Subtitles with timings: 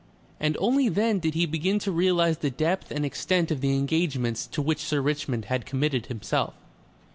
[0.39, 4.47] And only then did he begin to realize the depth and extent of the engagements
[4.47, 6.55] to which Sir Richmond had committed himself.